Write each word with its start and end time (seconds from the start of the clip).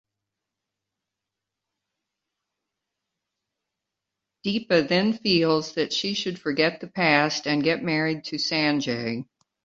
Deepa 4.43 4.87
then 4.89 5.13
feels 5.13 5.75
that 5.75 5.93
she 5.93 6.15
should 6.15 6.39
forget 6.39 6.81
the 6.81 6.87
past 6.87 7.45
and 7.45 7.63
get 7.63 7.83
married 7.83 8.23
to 8.23 8.37
Sanjay. 8.37 9.25